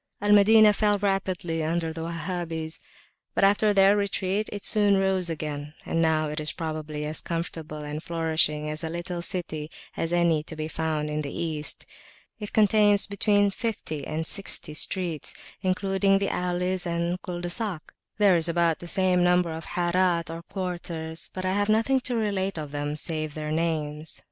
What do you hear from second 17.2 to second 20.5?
culs de sac. There is about the same number of Harat or